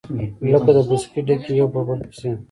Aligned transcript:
لكه 0.51 0.71
د 0.75 0.79
پوزکي 0.87 1.19
ډَکي 1.27 1.51
يو 1.59 1.67
په 1.73 1.79
بل 1.87 1.99
پسي، 2.09 2.29